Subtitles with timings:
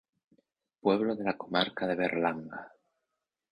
[0.85, 2.65] Pueblo de la comarca de Berlanga.